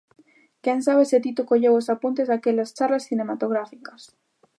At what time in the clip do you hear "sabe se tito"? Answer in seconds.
0.87-1.47